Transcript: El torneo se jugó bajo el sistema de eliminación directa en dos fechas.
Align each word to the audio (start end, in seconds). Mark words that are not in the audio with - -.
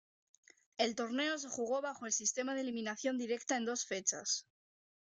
El 0.79 0.95
torneo 0.95 1.37
se 1.37 1.47
jugó 1.47 1.79
bajo 1.79 2.07
el 2.07 2.11
sistema 2.11 2.55
de 2.55 2.61
eliminación 2.61 3.19
directa 3.19 3.55
en 3.55 3.65
dos 3.65 3.85
fechas. 3.85 4.47